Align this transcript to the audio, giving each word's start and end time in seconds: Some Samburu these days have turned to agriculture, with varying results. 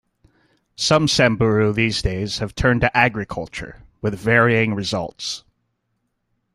Some 0.77 1.07
Samburu 1.07 1.73
these 1.73 2.01
days 2.01 2.39
have 2.39 2.55
turned 2.55 2.81
to 2.81 2.97
agriculture, 2.97 3.83
with 4.01 4.17
varying 4.17 4.73
results. 4.73 5.43